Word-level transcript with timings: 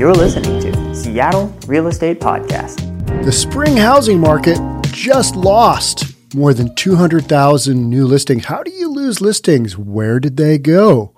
You're 0.00 0.14
listening 0.14 0.58
to 0.62 0.94
Seattle 0.94 1.54
Real 1.66 1.86
Estate 1.86 2.20
Podcast. 2.20 3.22
The 3.22 3.30
spring 3.30 3.76
housing 3.76 4.18
market 4.18 4.58
just 4.84 5.36
lost 5.36 6.16
more 6.34 6.54
than 6.54 6.74
200,000 6.74 7.90
new 7.90 8.06
listings. 8.06 8.46
How 8.46 8.62
do 8.62 8.70
you 8.70 8.90
lose 8.90 9.20
listings? 9.20 9.76
Where 9.76 10.18
did 10.18 10.38
they 10.38 10.56
go? 10.56 11.12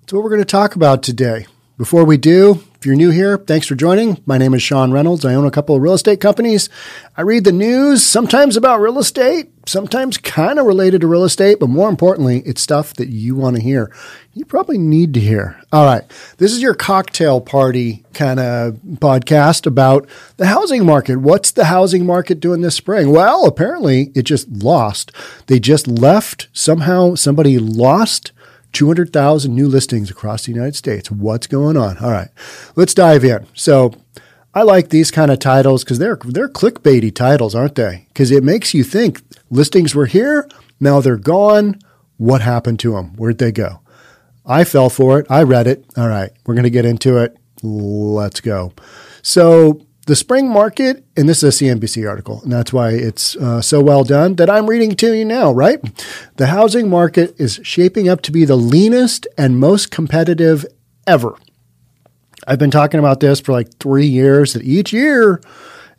That's 0.00 0.12
what 0.12 0.22
we're 0.22 0.28
going 0.28 0.42
to 0.42 0.44
talk 0.44 0.76
about 0.76 1.02
today. 1.02 1.46
Before 1.78 2.04
we 2.04 2.18
do, 2.18 2.62
if 2.82 2.86
you're 2.86 2.96
new 2.96 3.10
here, 3.10 3.38
thanks 3.38 3.68
for 3.68 3.76
joining. 3.76 4.20
My 4.26 4.38
name 4.38 4.54
is 4.54 4.60
Sean 4.60 4.90
Reynolds. 4.90 5.24
I 5.24 5.34
own 5.34 5.46
a 5.46 5.52
couple 5.52 5.76
of 5.76 5.82
real 5.82 5.94
estate 5.94 6.20
companies. 6.20 6.68
I 7.16 7.22
read 7.22 7.44
the 7.44 7.52
news, 7.52 8.04
sometimes 8.04 8.56
about 8.56 8.80
real 8.80 8.98
estate, 8.98 9.52
sometimes 9.68 10.16
kind 10.18 10.58
of 10.58 10.66
related 10.66 11.02
to 11.02 11.06
real 11.06 11.22
estate, 11.22 11.60
but 11.60 11.68
more 11.68 11.88
importantly, 11.88 12.42
it's 12.44 12.60
stuff 12.60 12.92
that 12.94 13.08
you 13.08 13.36
want 13.36 13.54
to 13.54 13.62
hear. 13.62 13.94
You 14.32 14.44
probably 14.44 14.78
need 14.78 15.14
to 15.14 15.20
hear. 15.20 15.60
All 15.72 15.84
right. 15.84 16.02
This 16.38 16.52
is 16.52 16.60
your 16.60 16.74
cocktail 16.74 17.40
party 17.40 18.04
kind 18.14 18.40
of 18.40 18.74
podcast 18.94 19.64
about 19.64 20.08
the 20.36 20.46
housing 20.46 20.84
market. 20.84 21.18
What's 21.18 21.52
the 21.52 21.66
housing 21.66 22.04
market 22.04 22.40
doing 22.40 22.62
this 22.62 22.74
spring? 22.74 23.12
Well, 23.12 23.46
apparently 23.46 24.10
it 24.16 24.22
just 24.22 24.48
lost. 24.48 25.12
They 25.46 25.60
just 25.60 25.86
left. 25.86 26.48
Somehow 26.52 27.14
somebody 27.14 27.60
lost 27.60 28.32
200,000 28.72 29.54
new 29.54 29.68
listings 29.68 30.10
across 30.10 30.44
the 30.44 30.52
United 30.52 30.76
States. 30.76 31.10
What's 31.10 31.46
going 31.46 31.76
on? 31.76 31.98
All 31.98 32.10
right, 32.10 32.28
let's 32.76 32.94
dive 32.94 33.24
in. 33.24 33.46
So, 33.54 33.94
I 34.54 34.62
like 34.62 34.90
these 34.90 35.10
kind 35.10 35.30
of 35.30 35.38
titles 35.38 35.82
because 35.82 35.98
they're 35.98 36.18
they're 36.24 36.48
clickbaity 36.48 37.14
titles, 37.14 37.54
aren't 37.54 37.74
they? 37.74 38.06
Because 38.08 38.30
it 38.30 38.44
makes 38.44 38.74
you 38.74 38.84
think 38.84 39.22
listings 39.50 39.94
were 39.94 40.06
here, 40.06 40.48
now 40.80 41.00
they're 41.00 41.16
gone. 41.16 41.78
What 42.18 42.42
happened 42.42 42.78
to 42.80 42.92
them? 42.92 43.14
Where'd 43.16 43.38
they 43.38 43.52
go? 43.52 43.80
I 44.44 44.64
fell 44.64 44.90
for 44.90 45.20
it. 45.20 45.26
I 45.30 45.42
read 45.42 45.66
it. 45.66 45.84
All 45.96 46.08
right, 46.08 46.30
we're 46.44 46.54
going 46.54 46.64
to 46.64 46.70
get 46.70 46.84
into 46.84 47.16
it. 47.18 47.36
Let's 47.62 48.40
go. 48.40 48.72
So 49.22 49.86
the 50.06 50.16
spring 50.16 50.48
market, 50.48 51.04
and 51.16 51.28
this 51.28 51.42
is 51.42 51.60
a 51.60 51.64
CNBC 51.64 52.08
article, 52.08 52.40
and 52.42 52.52
that's 52.52 52.72
why 52.72 52.90
it's 52.90 53.36
uh, 53.36 53.62
so 53.62 53.80
well 53.80 54.02
done 54.02 54.34
that 54.36 54.50
I'm 54.50 54.68
reading 54.68 54.96
to 54.96 55.14
you 55.14 55.24
now, 55.24 55.52
right? 55.52 55.80
The 56.36 56.48
housing 56.48 56.90
market 56.90 57.38
is 57.38 57.60
shaping 57.62 58.08
up 58.08 58.20
to 58.22 58.32
be 58.32 58.44
the 58.44 58.56
leanest 58.56 59.28
and 59.38 59.60
most 59.60 59.90
competitive 59.92 60.66
ever. 61.06 61.36
I've 62.46 62.58
been 62.58 62.72
talking 62.72 62.98
about 62.98 63.20
this 63.20 63.38
for 63.38 63.52
like 63.52 63.78
three 63.78 64.06
years, 64.06 64.54
that 64.54 64.64
each 64.64 64.92
year, 64.92 65.40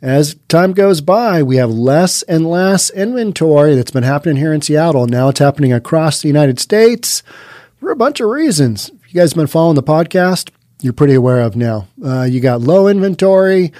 as 0.02 0.34
time 0.48 0.74
goes 0.74 1.00
by, 1.00 1.42
we 1.42 1.56
have 1.56 1.70
less 1.70 2.22
and 2.24 2.46
less 2.46 2.90
inventory 2.90 3.74
that's 3.74 3.90
been 3.90 4.02
happening 4.02 4.36
here 4.36 4.52
in 4.52 4.60
Seattle. 4.60 5.06
Now 5.06 5.30
it's 5.30 5.38
happening 5.38 5.72
across 5.72 6.20
the 6.20 6.28
United 6.28 6.60
States 6.60 7.22
for 7.80 7.90
a 7.90 7.96
bunch 7.96 8.20
of 8.20 8.28
reasons. 8.28 8.90
You 9.08 9.20
guys 9.20 9.30
have 9.30 9.36
been 9.38 9.46
following 9.46 9.76
the 9.76 9.82
podcast, 9.82 10.50
you're 10.84 10.92
pretty 10.92 11.14
aware 11.14 11.40
of 11.40 11.56
now. 11.56 11.88
Uh, 12.04 12.24
you 12.24 12.40
got 12.40 12.60
low 12.60 12.88
inventory 12.88 13.72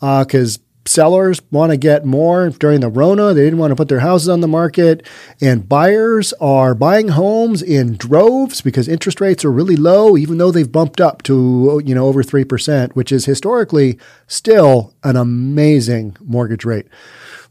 because 0.00 0.58
uh, 0.58 0.60
sellers 0.86 1.40
want 1.52 1.70
to 1.70 1.76
get 1.76 2.04
more 2.04 2.50
during 2.50 2.80
the 2.80 2.88
Rona. 2.88 3.32
They 3.32 3.44
didn't 3.44 3.60
want 3.60 3.70
to 3.70 3.76
put 3.76 3.88
their 3.88 4.00
houses 4.00 4.28
on 4.28 4.40
the 4.40 4.48
market. 4.48 5.06
And 5.40 5.68
buyers 5.68 6.32
are 6.40 6.74
buying 6.74 7.08
homes 7.08 7.62
in 7.62 7.96
droves 7.96 8.60
because 8.60 8.88
interest 8.88 9.20
rates 9.20 9.44
are 9.44 9.52
really 9.52 9.76
low, 9.76 10.16
even 10.16 10.38
though 10.38 10.50
they've 10.50 10.70
bumped 10.70 11.00
up 11.00 11.22
to, 11.24 11.80
you 11.84 11.94
know, 11.94 12.06
over 12.06 12.24
3%, 12.24 12.92
which 12.94 13.12
is 13.12 13.26
historically 13.26 13.96
still 14.26 14.94
an 15.04 15.14
amazing 15.14 16.16
mortgage 16.20 16.64
rate. 16.64 16.88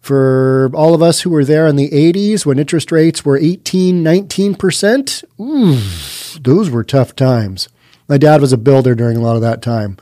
For 0.01 0.69
all 0.73 0.93
of 0.93 1.01
us 1.01 1.21
who 1.21 1.29
were 1.29 1.45
there 1.45 1.65
in 1.65 1.77
the 1.77 1.91
80s 1.91 2.45
when 2.45 2.59
interest 2.59 2.91
rates 2.91 3.23
were 3.23 3.37
18, 3.37 4.03
19%, 4.03 5.23
ooh, 5.39 6.39
those 6.41 6.69
were 6.69 6.83
tough 6.83 7.15
times. 7.15 7.69
My 8.07 8.17
dad 8.17 8.41
was 8.41 8.53
a 8.53 8.57
builder 8.57 8.95
during 8.95 9.17
a 9.17 9.21
lot 9.21 9.35
of 9.35 9.41
that 9.41 9.61
time. 9.61 9.97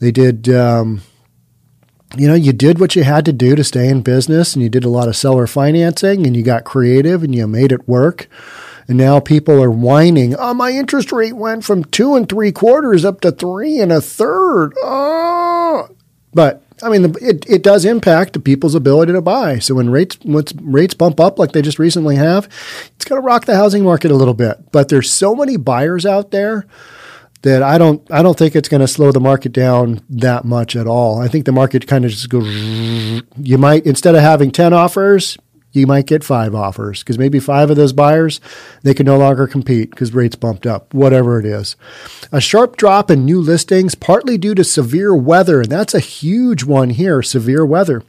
They 0.00 0.10
did, 0.10 0.48
um, 0.48 1.02
you 2.16 2.28
know, 2.28 2.34
you 2.34 2.52
did 2.52 2.78
what 2.78 2.96
you 2.96 3.04
had 3.04 3.24
to 3.26 3.32
do 3.32 3.54
to 3.54 3.64
stay 3.64 3.88
in 3.88 4.02
business, 4.02 4.54
and 4.54 4.62
you 4.62 4.68
did 4.68 4.84
a 4.84 4.88
lot 4.88 5.08
of 5.08 5.16
seller 5.16 5.46
financing, 5.46 6.26
and 6.26 6.36
you 6.36 6.42
got 6.42 6.64
creative, 6.64 7.22
and 7.22 7.34
you 7.34 7.46
made 7.46 7.72
it 7.72 7.88
work. 7.88 8.28
And 8.88 8.96
now 8.96 9.20
people 9.20 9.62
are 9.62 9.70
whining, 9.70 10.34
oh, 10.34 10.54
my 10.54 10.70
interest 10.70 11.12
rate 11.12 11.34
went 11.34 11.62
from 11.62 11.84
two 11.84 12.14
and 12.14 12.26
three 12.26 12.52
quarters 12.52 13.04
up 13.04 13.20
to 13.20 13.30
three 13.30 13.80
and 13.80 13.92
a 13.92 14.00
third. 14.00 14.72
Oh. 14.82 15.90
But 16.32 16.62
I 16.82 16.88
mean, 16.88 17.14
it, 17.20 17.44
it 17.48 17.62
does 17.62 17.84
impact 17.84 18.42
people's 18.44 18.74
ability 18.74 19.12
to 19.12 19.20
buy. 19.20 19.58
So 19.58 19.74
when 19.74 19.90
rates 19.90 20.18
when 20.22 20.44
rates 20.62 20.94
bump 20.94 21.20
up 21.20 21.38
like 21.38 21.52
they 21.52 21.60
just 21.60 21.78
recently 21.78 22.16
have, 22.16 22.48
it's 22.96 23.04
going 23.04 23.20
to 23.20 23.26
rock 23.26 23.44
the 23.44 23.56
housing 23.56 23.84
market 23.84 24.10
a 24.10 24.16
little 24.16 24.34
bit. 24.34 24.72
But 24.72 24.88
there's 24.88 25.10
so 25.10 25.34
many 25.34 25.56
buyers 25.56 26.06
out 26.06 26.30
there 26.30 26.66
that 27.42 27.62
I 27.62 27.78
don't 27.78 28.06
I 28.10 28.22
don't 28.22 28.36
think 28.36 28.56
it's 28.56 28.68
going 28.68 28.80
to 28.80 28.88
slow 28.88 29.12
the 29.12 29.20
market 29.20 29.52
down 29.52 30.02
that 30.10 30.44
much 30.44 30.76
at 30.76 30.86
all. 30.86 31.20
I 31.20 31.28
think 31.28 31.44
the 31.44 31.52
market 31.52 31.86
kind 31.86 32.04
of 32.04 32.10
just 32.10 32.28
goes. 32.28 32.46
You 33.36 33.58
might 33.58 33.86
instead 33.86 34.14
of 34.14 34.22
having 34.22 34.50
ten 34.50 34.72
offers, 34.72 35.38
you 35.72 35.86
might 35.86 36.06
get 36.06 36.24
five 36.24 36.54
offers 36.54 37.00
because 37.00 37.18
maybe 37.18 37.38
five 37.38 37.70
of 37.70 37.76
those 37.76 37.92
buyers 37.92 38.40
they 38.82 38.94
can 38.94 39.06
no 39.06 39.18
longer 39.18 39.46
compete 39.46 39.90
because 39.90 40.12
rates 40.12 40.36
bumped 40.36 40.66
up. 40.66 40.92
Whatever 40.92 41.38
it 41.38 41.46
is, 41.46 41.76
a 42.32 42.40
sharp 42.40 42.76
drop 42.76 43.10
in 43.10 43.24
new 43.24 43.40
listings, 43.40 43.94
partly 43.94 44.38
due 44.38 44.54
to 44.54 44.64
severe 44.64 45.14
weather, 45.14 45.60
and 45.60 45.70
that's 45.70 45.94
a 45.94 46.00
huge 46.00 46.64
one 46.64 46.90
here. 46.90 47.22
Severe 47.22 47.64
weather. 47.64 48.02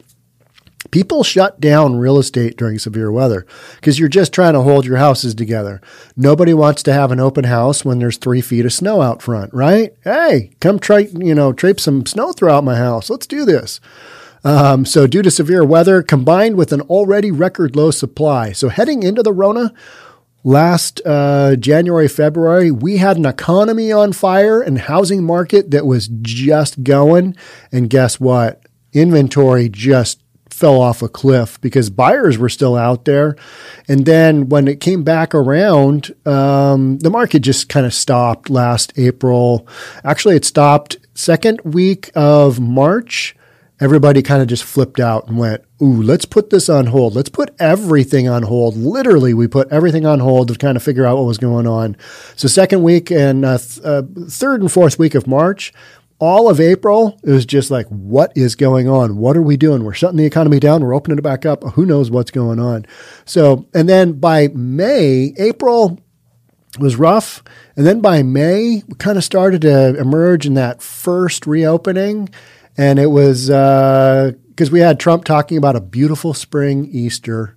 People 0.91 1.23
shut 1.23 1.59
down 1.59 1.97
real 1.97 2.17
estate 2.17 2.57
during 2.57 2.79
severe 2.79 3.11
weather 3.11 3.45
because 3.75 3.99
you're 3.99 4.09
just 4.09 4.33
trying 4.33 4.53
to 4.53 4.61
hold 4.61 4.85
your 4.85 4.97
houses 4.97 5.35
together. 5.35 5.81
Nobody 6.15 6.53
wants 6.53 6.83
to 6.83 6.93
have 6.93 7.11
an 7.11 7.19
open 7.19 7.43
house 7.43 7.85
when 7.85 7.99
there's 7.99 8.17
three 8.17 8.41
feet 8.41 8.65
of 8.65 8.73
snow 8.73 9.01
out 9.01 9.21
front, 9.21 9.53
right? 9.53 9.93
Hey, 10.03 10.51
come 10.59 10.79
try, 10.79 11.07
you 11.13 11.35
know, 11.35 11.53
trape 11.53 11.79
some 11.79 12.05
snow 12.05 12.31
throughout 12.31 12.63
my 12.63 12.75
house. 12.75 13.09
Let's 13.09 13.27
do 13.27 13.45
this. 13.45 13.79
Um, 14.43 14.85
so, 14.85 15.05
due 15.05 15.21
to 15.21 15.31
severe 15.31 15.65
weather 15.65 16.01
combined 16.01 16.55
with 16.55 16.71
an 16.71 16.81
already 16.81 17.29
record 17.29 17.75
low 17.75 17.91
supply, 17.91 18.53
so 18.53 18.69
heading 18.69 19.03
into 19.03 19.21
the 19.21 19.33
Rona, 19.33 19.73
last 20.43 21.01
uh, 21.05 21.55
January, 21.57 22.07
February, 22.07 22.71
we 22.71 22.97
had 22.97 23.17
an 23.17 23.25
economy 23.25 23.91
on 23.91 24.13
fire 24.13 24.61
and 24.61 24.79
housing 24.79 25.23
market 25.23 25.71
that 25.71 25.85
was 25.85 26.09
just 26.21 26.83
going. 26.83 27.35
And 27.71 27.89
guess 27.89 28.19
what? 28.19 28.61
Inventory 28.93 29.69
just 29.69 30.21
fell 30.59 30.81
off 30.81 31.01
a 31.01 31.07
cliff 31.07 31.59
because 31.61 31.89
buyers 31.89 32.37
were 32.37 32.49
still 32.49 32.75
out 32.75 33.05
there. 33.05 33.37
And 33.87 34.05
then 34.05 34.49
when 34.49 34.67
it 34.67 34.81
came 34.81 35.03
back 35.03 35.33
around, 35.33 36.13
um, 36.25 36.99
the 36.99 37.09
market 37.09 37.39
just 37.39 37.69
kind 37.69 37.85
of 37.85 37.93
stopped 37.93 38.49
last 38.49 38.91
April. 38.97 39.65
Actually, 40.03 40.35
it 40.35 40.43
stopped 40.43 40.97
second 41.13 41.61
week 41.63 42.11
of 42.13 42.59
March. 42.59 43.37
Everybody 43.79 44.21
kind 44.21 44.41
of 44.41 44.49
just 44.49 44.65
flipped 44.65 44.99
out 44.99 45.29
and 45.29 45.37
went, 45.37 45.63
Ooh, 45.81 46.01
let's 46.01 46.25
put 46.25 46.49
this 46.49 46.67
on 46.67 46.87
hold. 46.87 47.15
Let's 47.15 47.29
put 47.29 47.55
everything 47.57 48.27
on 48.27 48.43
hold. 48.43 48.75
Literally, 48.75 49.33
we 49.33 49.47
put 49.47 49.71
everything 49.71 50.05
on 50.05 50.19
hold 50.19 50.49
to 50.49 50.55
kind 50.55 50.75
of 50.75 50.83
figure 50.83 51.05
out 51.05 51.15
what 51.15 51.25
was 51.25 51.37
going 51.37 51.67
on. 51.67 51.95
So, 52.35 52.49
second 52.49 52.83
week 52.83 53.09
and 53.09 53.45
uh, 53.45 53.57
th- 53.57 53.85
uh, 53.85 54.03
third 54.27 54.59
and 54.59 54.69
fourth 54.69 54.99
week 54.99 55.15
of 55.15 55.25
March, 55.25 55.71
all 56.19 56.49
of 56.49 56.59
April, 56.59 57.17
it 57.23 57.31
was 57.31 57.45
just 57.45 57.71
like, 57.71 57.87
what 57.87 58.33
is 58.35 58.55
going 58.55 58.89
on? 58.89 59.17
What 59.17 59.37
are 59.37 59.41
we 59.41 59.55
doing? 59.55 59.83
We're 59.83 59.93
shutting 59.93 60.17
the 60.17 60.25
economy 60.25 60.59
down. 60.59 60.83
We're 60.83 60.93
opening 60.93 61.17
it 61.17 61.23
back 61.23 61.45
up. 61.45 61.63
Who 61.73 61.85
knows 61.85 62.11
what's 62.11 62.31
going 62.31 62.59
on? 62.59 62.85
So, 63.25 63.67
and 63.73 63.87
then 63.87 64.13
by 64.19 64.49
May, 64.49 65.33
April 65.37 65.99
was 66.77 66.97
rough. 66.97 67.41
And 67.75 67.85
then 67.85 68.01
by 68.01 68.21
May, 68.21 68.83
we 68.87 68.95
kind 68.97 69.17
of 69.17 69.23
started 69.23 69.61
to 69.61 69.97
emerge 69.97 70.45
in 70.45 70.55
that 70.55 70.81
first 70.81 71.47
reopening. 71.47 72.29
And 72.77 72.99
it 72.99 73.07
was 73.07 73.47
because 73.47 74.69
uh, 74.69 74.71
we 74.71 74.81
had 74.81 74.99
Trump 74.99 75.23
talking 75.23 75.57
about 75.57 75.77
a 75.77 75.81
beautiful 75.81 76.33
spring 76.33 76.85
Easter. 76.91 77.55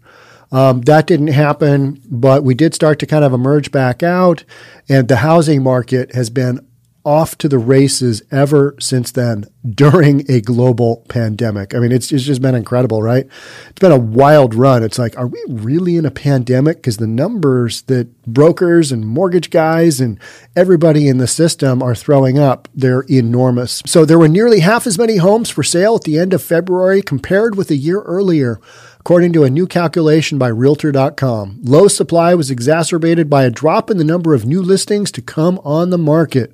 Um, 0.53 0.83
that 0.83 1.07
didn't 1.07 1.29
happen, 1.29 2.01
but 2.09 2.45
we 2.45 2.55
did 2.55 2.75
start 2.75 2.99
to 3.01 3.07
kind 3.07 3.25
of 3.25 3.33
emerge 3.33 3.73
back 3.73 4.03
out. 4.03 4.45
And 4.89 5.09
the 5.09 5.17
housing 5.17 5.63
market 5.63 6.15
has 6.15 6.31
been 6.31 6.67
off 7.05 7.37
to 7.39 7.49
the 7.49 7.59
races 7.59 8.23
ever 8.31 8.77
since 8.79 9.11
then 9.11 9.47
during 9.69 10.31
a 10.31 10.41
global 10.41 11.05
pandemic. 11.09 11.75
I 11.75 11.79
mean, 11.79 11.93
it's, 11.93 12.13
it's 12.13 12.25
just 12.25 12.43
been 12.43 12.55
incredible, 12.55 13.03
right? 13.03 13.27
It's 13.69 13.81
been 13.81 13.93
a 13.93 13.99
wild 13.99 14.55
run. 14.55 14.83
It's 14.83 14.99
like, 14.99 15.17
are 15.19 15.27
we 15.27 15.43
really 15.49 15.97
in 15.97 16.05
a 16.05 16.11
pandemic? 16.11 16.79
Because 16.79 16.97
the 16.97 17.07
numbers 17.07 17.83
that 17.83 18.23
brokers 18.25 18.93
and 18.93 19.07
mortgage 19.07 19.51
guys 19.51 20.01
and 20.01 20.19
everybody 20.57 21.09
in 21.09 21.19
the 21.19 21.27
system 21.27 21.83
are 21.83 21.95
throwing 21.95 22.39
up, 22.39 22.69
they're 22.75 23.05
enormous. 23.11 23.83
So 23.87 24.05
there 24.05 24.19
were 24.19 24.29
nearly 24.29 24.61
half 24.61 24.87
as 24.87 24.99
many 24.99 25.17
homes 25.17 25.51
for 25.51 25.63
sale 25.63 25.97
at 25.97 26.03
the 26.03 26.19
end 26.19 26.33
of 26.33 26.43
February 26.43 27.03
compared 27.03 27.57
with 27.57 27.71
a 27.71 27.77
year 27.77 28.01
earlier. 28.03 28.61
According 29.03 29.33
to 29.33 29.43
a 29.43 29.51
new 29.51 29.67
calculation 29.67 30.39
by 30.39 30.47
Realtor.com, 30.47 31.59
low 31.65 31.89
supply 31.89 32.37
was 32.37 32.53
exacerbated 32.53 33.29
by 33.29 33.43
a 33.43 33.51
drop 33.51 33.91
in 33.91 33.99
the 33.99 34.05
number 34.05 34.33
of 34.33 34.47
new 34.47 34.63
listings 34.63 35.11
to 35.11 35.21
come 35.21 35.59
on 35.65 35.91
the 35.91 35.99
market. 35.99 36.53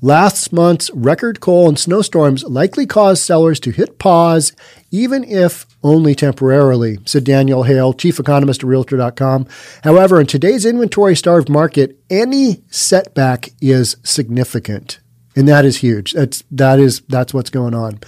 Last 0.00 0.50
month's 0.50 0.90
record 0.94 1.40
cold 1.40 1.68
and 1.68 1.78
snowstorms 1.78 2.42
likely 2.44 2.86
caused 2.86 3.22
sellers 3.22 3.60
to 3.60 3.70
hit 3.70 3.98
pause, 3.98 4.54
even 4.90 5.24
if 5.24 5.66
only 5.82 6.14
temporarily, 6.14 6.96
said 7.04 7.22
Danielle 7.22 7.64
Hale, 7.64 7.92
chief 7.92 8.18
economist 8.18 8.62
at 8.62 8.68
Realtor.com. 8.70 9.46
However, 9.84 10.18
in 10.18 10.26
today's 10.26 10.64
inventory 10.64 11.14
starved 11.14 11.50
market, 11.50 11.98
any 12.08 12.62
setback 12.70 13.50
is 13.60 13.98
significant. 14.04 15.00
And 15.36 15.46
that 15.48 15.66
is 15.66 15.76
huge. 15.76 16.14
That's 16.14 16.44
that 16.50 16.80
is 16.80 17.02
that's 17.10 17.34
what's 17.34 17.50
going 17.50 17.74
on. 17.74 18.00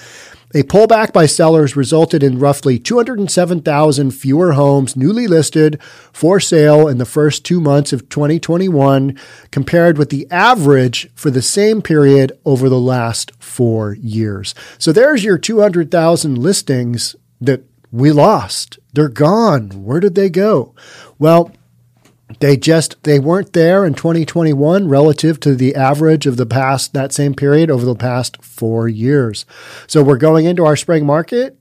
A 0.54 0.62
pullback 0.64 1.14
by 1.14 1.25
sellers 1.25 1.76
resulted 1.76 2.22
in 2.22 2.38
roughly 2.38 2.78
207,000 2.78 4.10
fewer 4.10 4.52
homes 4.52 4.94
newly 4.94 5.26
listed 5.26 5.81
for 6.12 6.40
sale 6.40 6.88
in 6.88 6.99
the 6.99 7.06
first 7.06 7.43
two 7.43 7.58
months 7.58 7.90
of 7.94 8.10
2021 8.10 9.19
compared 9.50 9.96
with 9.96 10.10
the 10.10 10.26
average 10.31 11.08
for 11.14 11.31
the 11.31 11.40
same 11.40 11.81
period 11.81 12.32
over 12.44 12.69
the 12.69 12.78
last 12.78 13.32
four 13.38 13.94
years. 13.94 14.54
So 14.76 14.93
there's 14.93 15.25
your 15.25 15.38
200,000 15.38 16.37
listings 16.37 17.16
that 17.40 17.64
we 17.90 18.12
lost. 18.12 18.78
They're 18.93 19.08
gone. 19.08 19.84
Where 19.84 20.00
did 20.00 20.14
they 20.14 20.28
go? 20.28 20.75
Well, 21.19 21.50
they 22.40 22.56
just 22.56 23.02
they 23.02 23.19
weren't 23.19 23.52
there 23.52 23.84
in 23.84 23.94
2021 23.94 24.88
relative 24.88 25.40
to 25.40 25.55
the 25.55 25.75
average 25.75 26.26
of 26.26 26.37
the 26.37 26.46
past 26.46 26.93
that 26.94 27.12
same 27.12 27.34
period 27.34 27.70
over 27.70 27.84
the 27.84 27.94
past 27.94 28.43
4 28.43 28.88
years. 28.88 29.44
So 29.87 30.02
we're 30.02 30.17
going 30.17 30.46
into 30.46 30.64
our 30.64 30.76
spring 30.76 31.06
market 31.06 31.58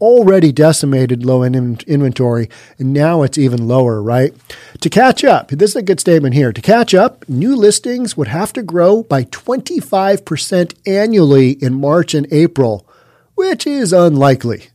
already 0.00 0.52
decimated 0.52 1.26
low 1.26 1.42
in 1.42 1.54
inventory 1.86 2.48
and 2.78 2.92
now 2.92 3.22
it's 3.22 3.36
even 3.36 3.66
lower, 3.66 4.00
right? 4.00 4.32
To 4.80 4.88
catch 4.88 5.24
up, 5.24 5.48
this 5.48 5.70
is 5.70 5.76
a 5.76 5.82
good 5.82 5.98
statement 5.98 6.34
here. 6.34 6.52
To 6.52 6.62
catch 6.62 6.94
up, 6.94 7.28
new 7.28 7.56
listings 7.56 8.16
would 8.16 8.28
have 8.28 8.52
to 8.52 8.62
grow 8.62 9.02
by 9.02 9.24
25% 9.24 10.74
annually 10.86 11.50
in 11.50 11.80
March 11.80 12.14
and 12.14 12.32
April, 12.32 12.88
which 13.34 13.66
is 13.66 13.92
unlikely. 13.92 14.68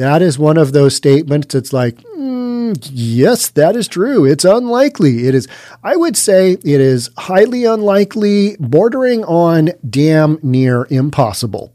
That 0.00 0.22
is 0.22 0.38
one 0.38 0.56
of 0.56 0.72
those 0.72 0.96
statements 0.96 1.54
It's 1.54 1.74
like, 1.74 1.96
mm, 1.98 2.74
yes, 2.90 3.50
that 3.50 3.76
is 3.76 3.86
true. 3.86 4.24
It's 4.24 4.46
unlikely. 4.46 5.26
It 5.26 5.34
is, 5.34 5.46
I 5.84 5.94
would 5.94 6.16
say 6.16 6.52
it 6.52 6.64
is 6.64 7.10
highly 7.18 7.66
unlikely, 7.66 8.56
bordering 8.58 9.24
on 9.24 9.72
damn 9.86 10.38
near 10.42 10.86
impossible. 10.88 11.74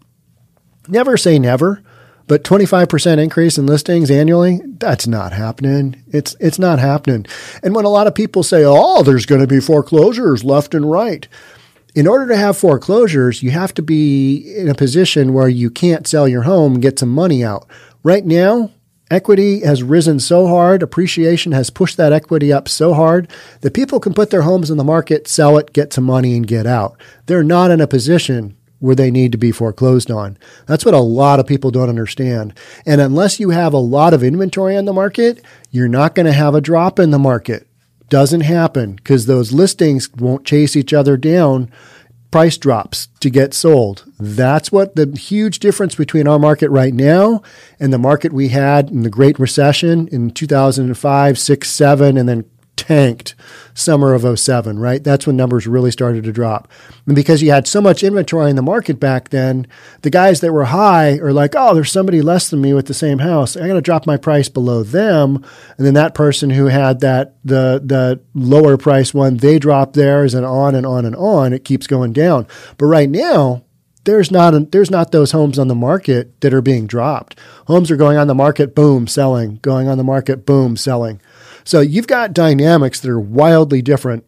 Never 0.87 1.17
say 1.17 1.37
never, 1.37 1.83
but 2.25 2.43
25% 2.43 3.19
increase 3.19 3.59
in 3.59 3.67
listings 3.67 4.09
annually, 4.09 4.59
that's 4.79 5.05
not 5.05 5.31
happening. 5.31 6.01
It's, 6.07 6.35
it's 6.39 6.57
not 6.57 6.79
happening. 6.79 7.27
And 7.61 7.75
when 7.75 7.85
a 7.85 7.89
lot 7.89 8.07
of 8.07 8.15
people 8.15 8.41
say, 8.41 8.63
oh, 8.65 9.03
there's 9.03 9.27
going 9.27 9.41
to 9.41 9.47
be 9.47 9.59
foreclosures 9.59 10.43
left 10.43 10.73
and 10.73 10.89
right, 10.89 11.27
in 11.93 12.07
order 12.07 12.27
to 12.27 12.37
have 12.37 12.57
foreclosures, 12.57 13.43
you 13.43 13.51
have 13.51 13.73
to 13.75 13.83
be 13.83 14.53
in 14.57 14.67
a 14.67 14.75
position 14.75 15.31
where 15.31 15.47
you 15.47 15.69
can't 15.69 16.07
sell 16.07 16.27
your 16.27 16.41
home 16.41 16.73
and 16.73 16.81
get 16.81 16.97
some 16.97 17.09
money 17.09 17.43
out. 17.43 17.67
Right 18.05 18.23
now, 18.23 18.69
equity 19.09 19.61
has 19.61 19.81
risen 19.81 20.19
so 20.19 20.45
hard, 20.45 20.83
appreciation 20.83 21.53
has 21.53 21.71
pushed 21.71 21.97
that 21.97 22.13
equity 22.13 22.53
up 22.53 22.69
so 22.69 22.93
hard 22.93 23.27
that 23.61 23.73
people 23.73 23.99
can 23.99 24.13
put 24.13 24.29
their 24.29 24.43
homes 24.43 24.69
in 24.69 24.77
the 24.77 24.83
market, 24.83 25.27
sell 25.27 25.57
it, 25.57 25.73
get 25.73 25.91
some 25.91 26.03
money, 26.03 26.37
and 26.37 26.45
get 26.45 26.67
out. 26.67 27.01
They're 27.25 27.43
not 27.43 27.71
in 27.71 27.81
a 27.81 27.87
position 27.87 28.55
where 28.77 28.93
they 28.93 29.09
need 29.09 29.31
to 29.31 29.39
be 29.39 29.51
foreclosed 29.51 30.11
on. 30.11 30.37
That's 30.67 30.85
what 30.85 30.93
a 30.93 30.99
lot 30.99 31.39
of 31.39 31.47
people 31.47 31.71
don't 31.71 31.89
understand. 31.89 32.53
And 32.85 33.01
unless 33.01 33.39
you 33.39 33.49
have 33.49 33.73
a 33.73 33.77
lot 33.77 34.13
of 34.13 34.21
inventory 34.21 34.77
on 34.77 34.85
the 34.85 34.93
market, 34.93 35.43
you're 35.71 35.87
not 35.87 36.13
going 36.13 36.27
to 36.27 36.31
have 36.31 36.53
a 36.53 36.61
drop 36.61 36.99
in 36.99 37.09
the 37.09 37.17
market. 37.17 37.67
Doesn't 38.09 38.41
happen 38.41 38.97
because 38.97 39.25
those 39.25 39.51
listings 39.51 40.11
won't 40.13 40.45
chase 40.45 40.75
each 40.75 40.93
other 40.93 41.17
down 41.17 41.71
price 42.35 42.57
drops 42.57 43.07
to 43.21 43.29
get 43.29 43.53
sold. 43.53 44.03
That's 44.19 44.69
what 44.69 44.97
the 44.97 45.09
huge 45.17 45.59
difference 45.59 45.95
between 45.95 46.27
our 46.27 46.37
market 46.37 46.69
right 46.69 46.93
now 46.93 47.41
and 47.79 47.93
the 47.93 47.97
market 47.97 48.33
we 48.33 48.49
had 48.49 48.89
in 48.89 49.03
the 49.03 49.09
Great 49.09 49.39
Recession 49.39 50.09
in 50.09 50.31
2005, 50.31 51.39
6, 51.39 51.69
7, 51.69 52.17
and 52.17 52.27
then 52.27 52.43
tanked 52.75 53.35
summer 53.73 54.13
of 54.13 54.39
07, 54.39 54.79
right? 54.79 55.03
That's 55.03 55.27
when 55.27 55.35
numbers 55.35 55.67
really 55.67 55.91
started 55.91 56.23
to 56.23 56.31
drop. 56.31 56.69
And 57.05 57.15
because 57.15 57.41
you 57.41 57.51
had 57.51 57.67
so 57.67 57.81
much 57.81 58.03
inventory 58.03 58.49
in 58.49 58.55
the 58.55 58.61
market 58.61 58.99
back 58.99 59.29
then, 59.29 59.67
the 60.01 60.09
guys 60.09 60.41
that 60.41 60.53
were 60.53 60.65
high 60.65 61.17
are 61.19 61.33
like, 61.33 61.53
oh, 61.55 61.73
there's 61.73 61.91
somebody 61.91 62.21
less 62.21 62.49
than 62.49 62.61
me 62.61 62.73
with 62.73 62.87
the 62.87 62.93
same 62.93 63.19
house. 63.19 63.57
I 63.57 63.67
got 63.67 63.73
to 63.73 63.81
drop 63.81 64.05
my 64.05 64.17
price 64.17 64.49
below 64.49 64.83
them. 64.83 65.45
And 65.77 65.85
then 65.85 65.93
that 65.93 66.15
person 66.15 66.49
who 66.49 66.65
had 66.67 67.01
that, 67.01 67.35
the, 67.43 67.81
the 67.83 68.21
lower 68.33 68.77
price 68.77 69.13
one, 69.13 69.37
they 69.37 69.59
drop 69.59 69.93
theirs 69.93 70.33
and 70.33 70.45
on 70.45 70.75
and 70.75 70.85
on 70.85 71.05
and 71.05 71.15
on. 71.15 71.53
It 71.53 71.65
keeps 71.65 71.87
going 71.87 72.13
down. 72.13 72.47
But 72.77 72.85
right 72.85 73.09
now, 73.09 73.63
there's 74.05 74.31
not 74.31 74.53
a, 74.53 74.59
there's 74.59 74.91
not 74.91 75.11
those 75.11 75.31
homes 75.31 75.59
on 75.59 75.67
the 75.67 75.75
market 75.75 76.39
that 76.41 76.53
are 76.53 76.61
being 76.61 76.87
dropped. 76.87 77.39
Homes 77.67 77.89
are 77.91 77.97
going 77.97 78.17
on 78.17 78.27
the 78.27 78.35
market, 78.35 78.75
boom, 78.75 79.07
selling. 79.07 79.57
Going 79.57 79.87
on 79.87 79.97
the 79.97 80.03
market, 80.03 80.45
boom, 80.45 80.77
selling. 80.77 81.19
So 81.65 81.81
you've 81.81 82.07
got 82.07 82.33
dynamics 82.33 82.99
that 83.01 83.09
are 83.09 83.19
wildly 83.19 83.81
different. 83.81 84.23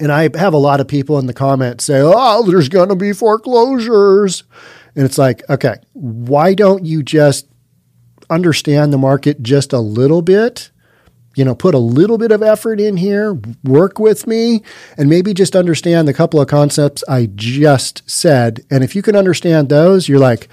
And 0.00 0.10
I 0.10 0.28
have 0.36 0.54
a 0.54 0.58
lot 0.58 0.80
of 0.80 0.88
people 0.88 1.18
in 1.18 1.26
the 1.26 1.34
comments 1.34 1.84
say, 1.84 2.00
oh, 2.02 2.42
there's 2.42 2.68
going 2.68 2.88
to 2.88 2.96
be 2.96 3.12
foreclosures. 3.12 4.42
And 4.96 5.04
it's 5.04 5.18
like, 5.18 5.48
okay, 5.48 5.76
why 5.92 6.54
don't 6.54 6.84
you 6.84 7.02
just 7.02 7.46
understand 8.30 8.92
the 8.92 8.98
market 8.98 9.42
just 9.42 9.72
a 9.72 9.78
little 9.78 10.22
bit? 10.22 10.70
You 11.36 11.44
know, 11.44 11.54
put 11.54 11.74
a 11.74 11.78
little 11.78 12.16
bit 12.16 12.30
of 12.32 12.42
effort 12.42 12.80
in 12.80 12.96
here, 12.96 13.38
work 13.64 13.98
with 13.98 14.26
me, 14.26 14.62
and 14.96 15.08
maybe 15.08 15.34
just 15.34 15.56
understand 15.56 16.06
the 16.06 16.14
couple 16.14 16.40
of 16.40 16.46
concepts 16.46 17.02
I 17.08 17.26
just 17.34 18.08
said. 18.08 18.64
And 18.70 18.84
if 18.84 18.94
you 18.94 19.02
can 19.02 19.16
understand 19.16 19.68
those, 19.68 20.08
you're 20.08 20.20
like, 20.20 20.48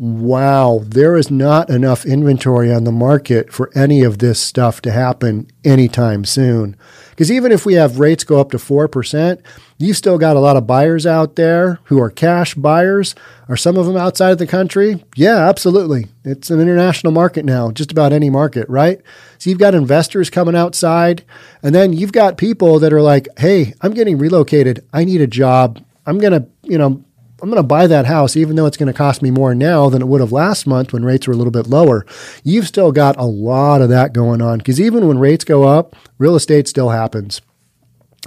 wow, 0.00 0.80
there 0.82 1.14
is 1.14 1.30
not 1.30 1.68
enough 1.68 2.06
inventory 2.06 2.72
on 2.72 2.84
the 2.84 2.90
market 2.90 3.52
for 3.52 3.70
any 3.74 4.02
of 4.02 4.18
this 4.18 4.40
stuff 4.40 4.80
to 4.80 4.90
happen 4.90 5.46
anytime 5.62 6.24
soon. 6.24 6.74
Because 7.10 7.30
even 7.30 7.52
if 7.52 7.66
we 7.66 7.74
have 7.74 7.98
rates 7.98 8.24
go 8.24 8.40
up 8.40 8.50
to 8.52 8.56
4%, 8.56 9.42
you've 9.76 9.98
still 9.98 10.16
got 10.16 10.36
a 10.36 10.40
lot 10.40 10.56
of 10.56 10.66
buyers 10.66 11.04
out 11.06 11.36
there 11.36 11.80
who 11.84 12.00
are 12.00 12.08
cash 12.08 12.54
buyers. 12.54 13.14
Are 13.50 13.58
some 13.58 13.76
of 13.76 13.84
them 13.84 13.98
outside 13.98 14.30
of 14.30 14.38
the 14.38 14.46
country? 14.46 15.04
Yeah, 15.16 15.46
absolutely. 15.46 16.06
It's 16.24 16.48
an 16.48 16.60
international 16.60 17.12
market 17.12 17.44
now, 17.44 17.70
just 17.70 17.92
about 17.92 18.14
any 18.14 18.30
market, 18.30 18.66
right? 18.70 19.02
So 19.36 19.50
you've 19.50 19.58
got 19.58 19.74
investors 19.74 20.30
coming 20.30 20.56
outside, 20.56 21.24
and 21.62 21.74
then 21.74 21.92
you've 21.92 22.12
got 22.12 22.38
people 22.38 22.78
that 22.78 22.94
are 22.94 23.02
like, 23.02 23.28
hey, 23.38 23.74
I'm 23.82 23.92
getting 23.92 24.16
relocated. 24.16 24.82
I 24.94 25.04
need 25.04 25.20
a 25.20 25.26
job. 25.26 25.84
I'm 26.06 26.16
going 26.16 26.32
to, 26.32 26.48
you 26.62 26.78
know, 26.78 27.04
I'm 27.42 27.48
going 27.48 27.56
to 27.56 27.62
buy 27.62 27.86
that 27.86 28.06
house, 28.06 28.36
even 28.36 28.56
though 28.56 28.66
it's 28.66 28.76
going 28.76 28.92
to 28.92 28.96
cost 28.96 29.22
me 29.22 29.30
more 29.30 29.54
now 29.54 29.88
than 29.88 30.02
it 30.02 30.08
would 30.08 30.20
have 30.20 30.32
last 30.32 30.66
month 30.66 30.92
when 30.92 31.04
rates 31.04 31.26
were 31.26 31.32
a 31.32 31.36
little 31.36 31.50
bit 31.50 31.66
lower. 31.66 32.04
You've 32.44 32.68
still 32.68 32.92
got 32.92 33.16
a 33.16 33.24
lot 33.24 33.80
of 33.80 33.88
that 33.88 34.12
going 34.12 34.42
on 34.42 34.58
because 34.58 34.80
even 34.80 35.08
when 35.08 35.18
rates 35.18 35.44
go 35.44 35.64
up, 35.64 35.96
real 36.18 36.36
estate 36.36 36.68
still 36.68 36.90
happens. 36.90 37.40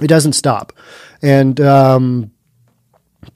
It 0.02 0.08
doesn't 0.08 0.32
stop. 0.32 0.72
And, 1.22 1.60
um, 1.60 2.32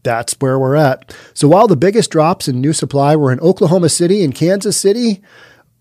that's 0.02 0.34
where 0.40 0.58
we're 0.58 0.76
at. 0.76 1.14
So 1.34 1.48
while 1.48 1.66
the 1.66 1.76
biggest 1.76 2.10
drops 2.10 2.48
in 2.48 2.60
new 2.60 2.72
supply 2.72 3.16
were 3.16 3.32
in 3.32 3.40
Oklahoma 3.40 3.88
City 3.88 4.22
and 4.22 4.34
Kansas 4.34 4.76
City, 4.76 5.22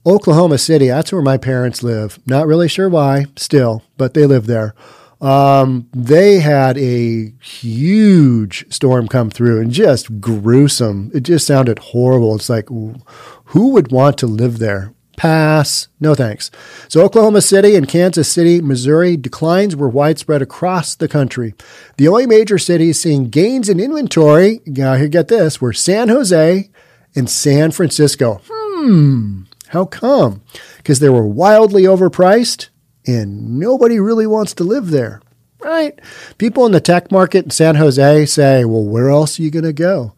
Oklahoma 0.06 0.58
City, 0.58 0.88
that's 0.88 1.12
where 1.12 1.22
my 1.22 1.38
parents 1.38 1.84
live. 1.84 2.20
Not 2.26 2.48
really 2.48 2.70
sure 2.70 2.90
why, 2.90 3.26
still, 3.36 3.84
but 3.98 4.14
they 4.14 4.26
live 4.26 4.48
there. 4.48 4.74
Um, 5.20 5.90
they 5.94 6.40
had 6.40 6.78
a 6.78 7.34
huge 7.42 8.72
storm 8.72 9.08
come 9.08 9.30
through 9.30 9.62
and 9.62 9.72
just 9.72 10.22
gruesome. 10.22 11.12
It 11.14 11.22
just 11.22 11.48
sounded 11.48 11.80
horrible. 11.80 12.36
It's 12.36 12.50
like, 12.50 12.68
who 12.70 13.70
would 13.70 13.92
want 13.92 14.18
to 14.20 14.28
live 14.28 14.60
there? 14.60 14.94
Pass. 15.16 15.88
No 16.00 16.14
thanks. 16.14 16.52
So 16.88 17.02
Oklahoma 17.02 17.42
City 17.42 17.76
and 17.76 17.88
Kansas 17.88 18.32
City, 18.32 18.62
Missouri, 18.62 19.18
declines 19.18 19.76
were 19.76 19.90
widespread 19.90 20.44
across 20.44 20.94
the 20.94 21.08
country. 21.08 21.56
The 21.98 22.08
only 22.08 22.28
major 22.28 22.60
cities 22.60 23.02
seeing 23.02 23.30
gains 23.30 23.68
in 23.68 23.80
inventory, 23.80 24.62
now 24.68 24.94
here 24.94 25.08
get 25.08 25.28
this, 25.28 25.60
were 25.60 25.74
San 25.74 26.10
Jose 26.10 26.70
and 27.16 27.28
San 27.28 27.72
Francisco. 27.72 28.42
Hmm. 28.48 29.44
How 29.70 29.86
come? 29.86 30.44
Because 30.78 31.00
they 31.00 31.10
were 31.10 31.26
wildly 31.26 31.84
overpriced 31.84 32.70
and 33.08 33.60
nobody 33.60 34.00
really 34.00 34.28
wants 34.28 34.54
to 34.56 34.64
live 34.64 34.90
there, 34.90 35.22
right? 35.60 36.00
People 36.38 36.66
in 36.66 36.72
the 36.72 36.82
tech 36.82 37.12
market 37.12 37.46
in 37.46 37.52
San 37.52 37.76
Jose 37.76 38.26
say, 38.26 38.66
well, 38.66 38.84
where 38.84 39.10
else 39.10 39.40
are 39.40 39.44
you 39.44 39.52
going 39.52 39.64
to 39.64 39.74
go? 39.74 40.14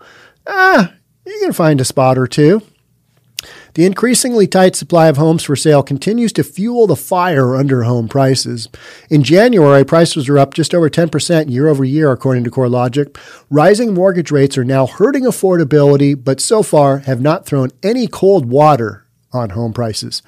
Ah, 0.47 0.93
you 1.25 1.39
can 1.41 1.53
find 1.53 1.79
a 1.79 1.85
spot 1.85 2.17
or 2.17 2.27
two. 2.27 2.61
The 3.75 3.85
increasingly 3.85 4.47
tight 4.47 4.75
supply 4.75 5.07
of 5.07 5.17
homes 5.17 5.43
for 5.43 5.55
sale 5.55 5.83
continues 5.83 6.33
to 6.33 6.43
fuel 6.43 6.87
the 6.87 6.95
fire 6.95 7.55
under 7.55 7.83
home 7.83 8.09
prices. 8.09 8.67
In 9.09 9.23
January, 9.23 9.85
prices 9.85 10.27
were 10.27 10.39
up 10.39 10.53
just 10.53 10.73
over 10.73 10.89
10% 10.89 11.49
year 11.49 11.67
over 11.67 11.85
year, 11.85 12.11
according 12.11 12.43
to 12.45 12.51
CoreLogic. 12.51 13.15
Rising 13.49 13.93
mortgage 13.93 14.31
rates 14.31 14.57
are 14.57 14.65
now 14.65 14.87
hurting 14.87 15.23
affordability, 15.23 16.21
but 16.21 16.41
so 16.41 16.63
far 16.63 16.99
have 16.99 17.21
not 17.21 17.45
thrown 17.45 17.69
any 17.83 18.07
cold 18.07 18.47
water 18.47 19.05
on 19.31 19.51
home 19.51 19.71
prices. 19.71 20.23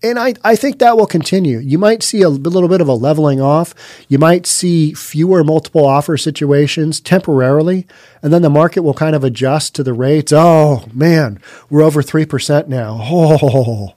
And 0.00 0.16
I, 0.16 0.34
I 0.44 0.54
think 0.54 0.78
that 0.78 0.96
will 0.96 1.06
continue. 1.06 1.58
You 1.58 1.76
might 1.76 2.04
see 2.04 2.22
a 2.22 2.28
little 2.28 2.68
bit 2.68 2.80
of 2.80 2.86
a 2.86 2.94
leveling 2.94 3.40
off. 3.40 3.74
You 4.08 4.18
might 4.18 4.46
see 4.46 4.94
fewer 4.94 5.42
multiple 5.42 5.84
offer 5.84 6.16
situations 6.16 7.00
temporarily, 7.00 7.84
and 8.22 8.32
then 8.32 8.42
the 8.42 8.50
market 8.50 8.82
will 8.82 8.94
kind 8.94 9.16
of 9.16 9.24
adjust 9.24 9.74
to 9.74 9.82
the 9.82 9.92
rates. 9.92 10.32
Oh 10.32 10.84
man, 10.92 11.40
we're 11.68 11.82
over 11.82 12.00
three 12.00 12.24
percent 12.24 12.68
now. 12.68 12.98
Oh, 13.02 13.96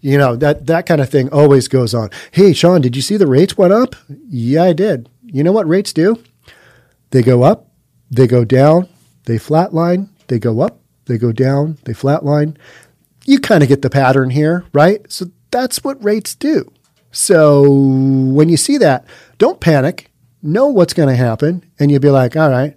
you 0.00 0.16
know 0.16 0.36
that 0.36 0.66
that 0.68 0.86
kind 0.86 1.02
of 1.02 1.10
thing 1.10 1.28
always 1.28 1.68
goes 1.68 1.92
on. 1.92 2.08
Hey, 2.30 2.54
Sean, 2.54 2.80
did 2.80 2.96
you 2.96 3.02
see 3.02 3.18
the 3.18 3.26
rates 3.26 3.58
went 3.58 3.74
up? 3.74 3.94
Yeah, 4.08 4.64
I 4.64 4.72
did. 4.72 5.10
You 5.26 5.44
know 5.44 5.52
what 5.52 5.68
rates 5.68 5.92
do? 5.92 6.22
They 7.10 7.22
go 7.22 7.42
up, 7.42 7.68
they 8.10 8.26
go 8.26 8.46
down, 8.46 8.88
they 9.24 9.36
flatline, 9.36 10.08
they 10.28 10.38
go 10.38 10.60
up, 10.60 10.80
they 11.04 11.18
go 11.18 11.30
down, 11.30 11.76
they 11.84 11.92
flatline. 11.92 12.56
You 13.26 13.38
kind 13.38 13.62
of 13.62 13.68
get 13.68 13.82
the 13.82 13.90
pattern 13.90 14.30
here, 14.30 14.64
right? 14.72 15.00
So 15.12 15.26
that's 15.52 15.84
what 15.84 16.02
rates 16.02 16.34
do. 16.34 16.72
So 17.12 17.70
when 17.70 18.48
you 18.48 18.56
see 18.56 18.78
that, 18.78 19.04
don't 19.38 19.60
panic. 19.60 20.08
Know 20.42 20.66
what's 20.66 20.94
going 20.94 21.08
to 21.08 21.14
happen, 21.14 21.64
and 21.78 21.90
you'll 21.90 22.00
be 22.00 22.10
like, 22.10 22.36
all 22.36 22.50
right, 22.50 22.74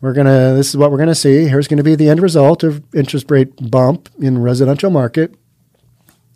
we're 0.00 0.12
gonna. 0.12 0.54
This 0.54 0.68
is 0.68 0.76
what 0.76 0.92
we're 0.92 0.98
gonna 0.98 1.14
see. 1.14 1.48
Here's 1.48 1.66
going 1.66 1.78
to 1.78 1.82
be 1.82 1.96
the 1.96 2.08
end 2.08 2.22
result 2.22 2.62
of 2.62 2.84
interest 2.94 3.28
rate 3.30 3.50
bump 3.68 4.08
in 4.20 4.40
residential 4.40 4.90
market. 4.90 5.34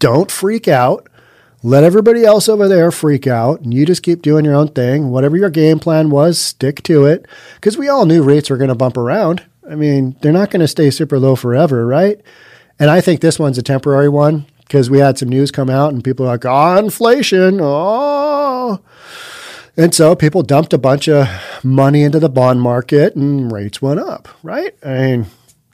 Don't 0.00 0.32
freak 0.32 0.66
out. 0.66 1.08
Let 1.62 1.84
everybody 1.84 2.24
else 2.24 2.48
over 2.48 2.66
there 2.66 2.90
freak 2.90 3.26
out, 3.26 3.60
and 3.60 3.72
you 3.72 3.86
just 3.86 4.02
keep 4.02 4.20
doing 4.20 4.44
your 4.44 4.54
own 4.54 4.68
thing. 4.68 5.10
Whatever 5.10 5.36
your 5.36 5.48
game 5.48 5.78
plan 5.78 6.10
was, 6.10 6.38
stick 6.38 6.82
to 6.82 7.06
it, 7.06 7.26
because 7.54 7.78
we 7.78 7.88
all 7.88 8.04
knew 8.04 8.22
rates 8.22 8.50
were 8.50 8.58
going 8.58 8.68
to 8.68 8.74
bump 8.74 8.96
around. 8.96 9.44
I 9.70 9.76
mean, 9.76 10.16
they're 10.20 10.32
not 10.32 10.50
going 10.50 10.60
to 10.60 10.68
stay 10.68 10.90
super 10.90 11.18
low 11.18 11.36
forever, 11.36 11.86
right? 11.86 12.20
And 12.78 12.90
I 12.90 13.00
think 13.00 13.20
this 13.20 13.38
one's 13.38 13.56
a 13.56 13.62
temporary 13.62 14.10
one 14.10 14.44
because 14.64 14.90
we 14.90 14.98
had 14.98 15.18
some 15.18 15.28
news 15.28 15.50
come 15.50 15.70
out 15.70 15.92
and 15.92 16.02
people 16.02 16.26
are 16.26 16.30
like, 16.30 16.44
oh, 16.44 16.78
inflation. 16.78 17.60
Oh. 17.62 18.80
And 19.76 19.94
so 19.94 20.14
people 20.14 20.42
dumped 20.42 20.72
a 20.72 20.78
bunch 20.78 21.08
of 21.08 21.28
money 21.64 22.02
into 22.02 22.20
the 22.20 22.28
bond 22.28 22.60
market 22.60 23.16
and 23.16 23.50
rates 23.50 23.82
went 23.82 24.00
up, 24.00 24.28
right? 24.42 24.72
Mean, 24.84 25.26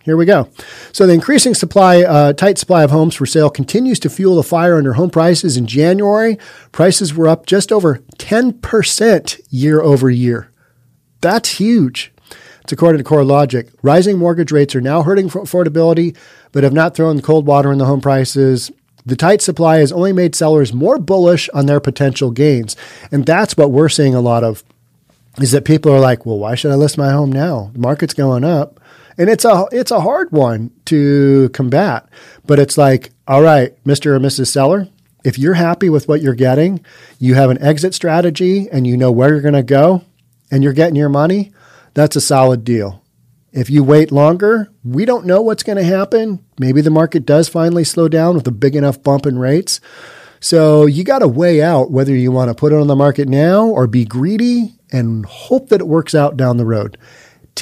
here 0.02 0.16
we 0.16 0.24
go. 0.24 0.48
So 0.92 1.06
the 1.06 1.12
increasing 1.12 1.54
supply, 1.54 2.02
uh, 2.02 2.32
tight 2.32 2.56
supply 2.56 2.82
of 2.82 2.90
homes 2.90 3.14
for 3.14 3.26
sale 3.26 3.50
continues 3.50 4.00
to 4.00 4.10
fuel 4.10 4.36
the 4.36 4.42
fire 4.42 4.78
under 4.78 4.94
home 4.94 5.10
prices. 5.10 5.56
In 5.56 5.66
January, 5.66 6.38
prices 6.72 7.14
were 7.14 7.28
up 7.28 7.44
just 7.44 7.70
over 7.70 7.96
10% 8.18 9.40
year 9.50 9.82
over 9.82 10.08
year. 10.08 10.50
That's 11.20 11.58
huge. 11.58 12.12
It's 12.62 12.72
according 12.72 13.02
to 13.02 13.08
CoreLogic. 13.08 13.74
Rising 13.82 14.16
mortgage 14.18 14.52
rates 14.52 14.74
are 14.74 14.80
now 14.80 15.02
hurting 15.02 15.28
affordability, 15.28 16.16
but 16.52 16.64
have 16.64 16.72
not 16.72 16.94
thrown 16.94 17.20
cold 17.20 17.46
water 17.46 17.70
in 17.70 17.78
the 17.78 17.84
home 17.84 18.00
prices. 18.00 18.70
The 19.10 19.16
tight 19.16 19.42
supply 19.42 19.78
has 19.78 19.90
only 19.90 20.12
made 20.12 20.36
sellers 20.36 20.72
more 20.72 20.96
bullish 20.96 21.48
on 21.48 21.66
their 21.66 21.80
potential 21.80 22.30
gains. 22.30 22.76
And 23.10 23.26
that's 23.26 23.56
what 23.56 23.72
we're 23.72 23.88
seeing 23.88 24.14
a 24.14 24.20
lot 24.20 24.44
of 24.44 24.62
is 25.38 25.50
that 25.50 25.64
people 25.64 25.92
are 25.92 25.98
like, 25.98 26.24
well, 26.24 26.38
why 26.38 26.54
should 26.54 26.70
I 26.70 26.76
list 26.76 26.96
my 26.96 27.10
home 27.10 27.32
now? 27.32 27.70
The 27.72 27.80
market's 27.80 28.14
going 28.14 28.44
up. 28.44 28.78
And 29.18 29.28
it's 29.28 29.44
a 29.44 29.66
it's 29.72 29.90
a 29.90 30.00
hard 30.00 30.30
one 30.30 30.70
to 30.84 31.48
combat. 31.52 32.08
But 32.46 32.60
it's 32.60 32.78
like, 32.78 33.10
all 33.26 33.42
right, 33.42 33.74
Mr. 33.82 34.14
or 34.14 34.20
Mrs. 34.20 34.46
Seller, 34.46 34.86
if 35.24 35.40
you're 35.40 35.54
happy 35.54 35.90
with 35.90 36.06
what 36.06 36.22
you're 36.22 36.34
getting, 36.36 36.78
you 37.18 37.34
have 37.34 37.50
an 37.50 37.60
exit 37.60 37.94
strategy 37.94 38.68
and 38.70 38.86
you 38.86 38.96
know 38.96 39.10
where 39.10 39.30
you're 39.30 39.40
going 39.40 39.54
to 39.54 39.64
go 39.64 40.04
and 40.52 40.62
you're 40.62 40.72
getting 40.72 40.94
your 40.94 41.08
money, 41.08 41.50
that's 41.94 42.14
a 42.14 42.20
solid 42.20 42.62
deal. 42.62 42.99
If 43.52 43.68
you 43.68 43.82
wait 43.82 44.12
longer, 44.12 44.70
we 44.84 45.04
don't 45.04 45.26
know 45.26 45.42
what's 45.42 45.64
going 45.64 45.78
to 45.78 45.84
happen. 45.84 46.44
Maybe 46.58 46.80
the 46.80 46.90
market 46.90 47.26
does 47.26 47.48
finally 47.48 47.84
slow 47.84 48.08
down 48.08 48.36
with 48.36 48.46
a 48.46 48.52
big 48.52 48.76
enough 48.76 49.02
bump 49.02 49.26
in 49.26 49.38
rates. 49.38 49.80
So 50.38 50.86
you 50.86 51.04
got 51.04 51.18
to 51.18 51.28
weigh 51.28 51.62
out 51.62 51.90
whether 51.90 52.14
you 52.14 52.32
want 52.32 52.48
to 52.48 52.54
put 52.54 52.72
it 52.72 52.80
on 52.80 52.86
the 52.86 52.96
market 52.96 53.28
now 53.28 53.66
or 53.66 53.86
be 53.86 54.04
greedy 54.04 54.74
and 54.92 55.26
hope 55.26 55.68
that 55.68 55.80
it 55.80 55.86
works 55.86 56.14
out 56.14 56.36
down 56.36 56.56
the 56.56 56.64
road. 56.64 56.96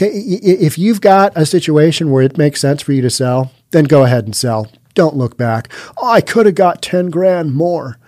If 0.00 0.78
you've 0.78 1.00
got 1.00 1.32
a 1.34 1.46
situation 1.46 2.10
where 2.10 2.22
it 2.22 2.38
makes 2.38 2.60
sense 2.60 2.82
for 2.82 2.92
you 2.92 3.02
to 3.02 3.10
sell, 3.10 3.50
then 3.70 3.84
go 3.84 4.04
ahead 4.04 4.24
and 4.24 4.36
sell. 4.36 4.70
Don't 4.94 5.16
look 5.16 5.36
back. 5.36 5.72
Oh, 5.96 6.08
I 6.08 6.20
could 6.20 6.46
have 6.46 6.54
got 6.54 6.82
10 6.82 7.10
grand 7.10 7.54
more. 7.54 7.98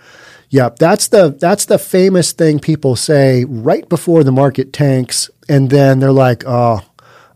Yep, 0.49 0.79
that's 0.79 1.07
the 1.07 1.29
that's 1.39 1.63
the 1.63 1.79
famous 1.79 2.33
thing 2.33 2.59
people 2.59 2.97
say 2.97 3.45
right 3.45 3.87
before 3.87 4.25
the 4.25 4.33
market 4.33 4.73
tanks 4.73 5.29
and 5.47 5.69
then 5.69 5.99
they're 5.99 6.11
like, 6.11 6.43
"Oh, 6.45 6.81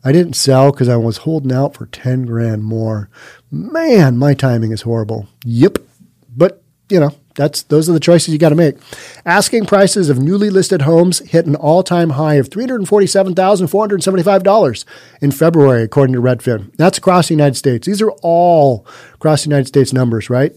I 0.06 0.12
didn't 0.12 0.34
sell 0.34 0.72
because 0.72 0.88
I 0.88 0.98
was 0.98 1.18
holding 1.18 1.52
out 1.52 1.74
for 1.74 1.88
10 1.88 2.28
grand 2.28 2.64
more. 2.64 3.10
Man, 3.52 4.18
my 4.18 4.36
timing 4.36 4.72
is 4.72 4.84
horrible. 4.84 5.28
Yep. 5.44 5.80
But, 6.38 6.62
you 6.90 7.00
know, 7.00 7.16
that's 7.36 7.64
those 7.64 7.90
are 7.90 7.94
the 7.94 8.00
choices 8.00 8.34
you 8.34 8.40
got 8.40 8.50
to 8.50 8.56
make. 8.56 8.78
Asking 9.26 9.66
prices 9.66 10.10
of 10.10 10.20
newly 10.20 10.50
listed 10.50 10.84
homes 10.84 11.20
hit 11.20 11.46
an 11.46 11.56
all-time 11.56 12.12
high 12.12 12.36
of 12.36 12.50
$347,475 12.50 14.86
in 15.22 15.32
February 15.32 15.84
according 15.84 16.14
to 16.14 16.22
Redfin. 16.22 16.74
That's 16.78 16.98
across 16.98 17.28
the 17.28 17.34
United 17.34 17.56
States. 17.56 17.88
These 17.88 18.02
are 18.02 18.12
all 18.22 18.88
across 19.14 19.44
the 19.44 19.50
United 19.50 19.68
States 19.68 19.92
numbers, 19.92 20.30
right? 20.30 20.56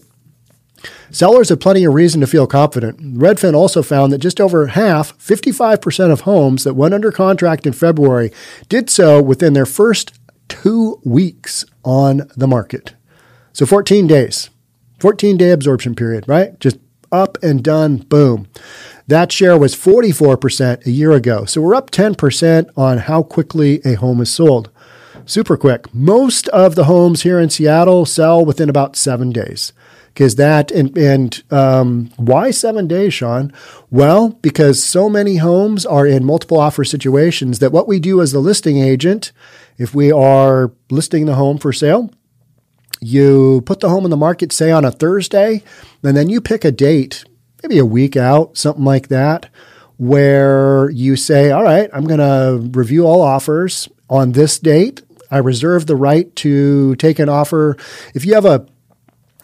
Sellers 1.11 1.49
have 1.49 1.59
plenty 1.59 1.83
of 1.83 1.93
reason 1.93 2.21
to 2.21 2.27
feel 2.27 2.47
confident. 2.47 2.99
Redfin 3.17 3.53
also 3.53 3.81
found 3.81 4.11
that 4.13 4.19
just 4.19 4.39
over 4.39 4.67
half, 4.67 5.17
55% 5.17 6.11
of 6.11 6.21
homes 6.21 6.63
that 6.63 6.75
went 6.75 6.93
under 6.93 7.11
contract 7.11 7.65
in 7.65 7.73
February, 7.73 8.31
did 8.67 8.89
so 8.89 9.21
within 9.21 9.53
their 9.53 9.65
first 9.65 10.17
two 10.47 11.01
weeks 11.03 11.65
on 11.83 12.29
the 12.35 12.47
market. 12.47 12.95
So 13.53 13.65
14 13.65 14.07
days, 14.07 14.49
14 14.99 15.37
day 15.37 15.51
absorption 15.51 15.95
period, 15.95 16.27
right? 16.27 16.59
Just 16.59 16.77
up 17.11 17.37
and 17.41 17.63
done, 17.63 17.97
boom. 17.97 18.47
That 19.07 19.31
share 19.31 19.57
was 19.57 19.75
44% 19.75 20.85
a 20.85 20.91
year 20.91 21.11
ago. 21.11 21.45
So 21.45 21.61
we're 21.61 21.75
up 21.75 21.89
10% 21.89 22.69
on 22.77 22.99
how 22.99 23.23
quickly 23.23 23.81
a 23.83 23.95
home 23.95 24.21
is 24.21 24.31
sold. 24.31 24.69
Super 25.25 25.57
quick. 25.57 25.93
Most 25.93 26.47
of 26.49 26.75
the 26.75 26.85
homes 26.85 27.23
here 27.23 27.39
in 27.39 27.49
Seattle 27.49 28.05
sell 28.05 28.43
within 28.45 28.69
about 28.69 28.95
seven 28.95 29.31
days 29.31 29.73
because 30.19 30.35
that 30.35 30.69
and 30.69 30.97
and 30.97 31.43
um, 31.49 32.11
why 32.17 32.51
seven 32.51 32.89
days, 32.89 33.13
Sean? 33.13 33.53
Well, 33.89 34.31
because 34.41 34.83
so 34.83 35.07
many 35.07 35.37
homes 35.37 35.85
are 35.85 36.05
in 36.05 36.25
multiple 36.25 36.59
offer 36.59 36.83
situations 36.83 37.59
that 37.59 37.71
what 37.71 37.87
we 37.87 38.01
do 38.01 38.21
as 38.21 38.33
the 38.33 38.41
listing 38.41 38.79
agent, 38.79 39.31
if 39.77 39.95
we 39.95 40.11
are 40.11 40.73
listing 40.91 41.25
the 41.25 41.35
home 41.35 41.57
for 41.57 41.71
sale, 41.71 42.11
you 42.99 43.63
put 43.65 43.79
the 43.79 43.87
home 43.87 44.03
in 44.03 44.11
the 44.11 44.17
market, 44.17 44.51
say 44.51 44.71
on 44.71 44.83
a 44.83 44.91
Thursday, 44.91 45.63
and 46.03 46.17
then 46.17 46.27
you 46.27 46.41
pick 46.41 46.65
a 46.65 46.71
date, 46.71 47.23
maybe 47.63 47.77
a 47.77 47.85
week 47.85 48.17
out, 48.17 48.57
something 48.57 48.83
like 48.83 49.07
that, 49.07 49.49
where 49.95 50.89
you 50.89 51.15
say, 51.15 51.49
all 51.51 51.63
right, 51.63 51.89
I'm 51.93 52.03
going 52.03 52.19
to 52.19 52.77
review 52.77 53.07
all 53.07 53.21
offers 53.21 53.87
on 54.09 54.33
this 54.33 54.59
date. 54.59 55.01
I 55.31 55.37
reserve 55.37 55.85
the 55.85 55.95
right 55.95 56.35
to 56.37 56.95
take 56.97 57.19
an 57.19 57.29
offer. 57.29 57.77
If 58.13 58.25
you 58.25 58.33
have 58.33 58.43
a 58.43 58.65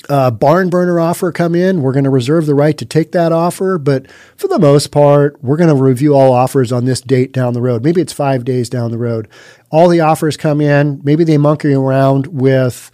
uh, 0.10 0.32
barn 0.32 0.70
burner 0.70 1.00
offer 1.00 1.32
come 1.32 1.56
in, 1.56 1.82
we're 1.82 1.94
going 1.94 2.04
to 2.04 2.10
reserve 2.10 2.46
the 2.46 2.56
right 2.56 2.78
to 2.78 2.86
take 2.86 3.12
that 3.12 3.32
offer. 3.32 3.78
But 3.78 4.10
for 4.38 4.48
the 4.48 4.60
most 4.60 4.92
part, 4.92 5.42
we're 5.44 5.58
going 5.58 5.70
to 5.70 5.82
review 5.82 6.16
all 6.16 6.34
offers 6.34 6.72
on 6.72 6.86
this 6.86 7.02
date 7.02 7.32
down 7.32 7.54
the 7.54 7.62
road. 7.62 7.84
Maybe 7.84 8.02
it's 8.02 8.14
five 8.14 8.46
days 8.46 8.70
down 8.70 8.92
the 8.92 8.98
road. 8.98 9.28
All 9.70 9.90
the 9.90 10.02
offers 10.02 10.38
come 10.38 10.62
in. 10.62 11.02
Maybe 11.04 11.24
they 11.24 11.38
monkey 11.38 11.74
around 11.74 12.28
with 12.28 12.92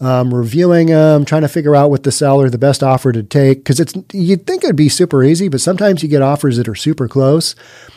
um, 0.00 0.34
reviewing 0.34 0.88
them, 0.88 1.24
trying 1.24 1.42
to 1.42 1.48
figure 1.48 1.76
out 1.76 1.90
what 1.90 2.02
the 2.02 2.12
seller 2.12 2.50
the 2.50 2.58
best 2.58 2.82
offer 2.82 3.12
to 3.12 3.22
take. 3.22 3.58
Because 3.58 3.80
it's 3.80 3.94
you'd 4.12 4.46
think 4.46 4.64
it'd 4.64 4.76
be 4.76 4.88
super 4.88 5.22
easy, 5.22 5.48
but 5.48 5.60
sometimes 5.60 6.02
you 6.02 6.08
get 6.08 6.22
offers 6.22 6.56
that 6.56 6.68
are 6.68 6.74
super 6.74 7.08
close. 7.08 7.54